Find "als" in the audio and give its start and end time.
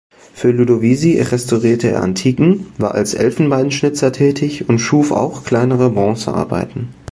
2.95-3.13